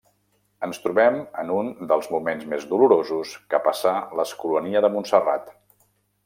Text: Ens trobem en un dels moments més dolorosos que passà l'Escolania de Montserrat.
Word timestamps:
Ens 0.67 0.77
trobem 0.85 1.17
en 1.41 1.51
un 1.57 1.69
dels 1.91 2.09
moments 2.13 2.47
més 2.53 2.65
dolorosos 2.71 3.35
que 3.53 3.61
passà 3.69 3.93
l'Escolania 4.21 4.83
de 4.87 4.91
Montserrat. 4.97 5.55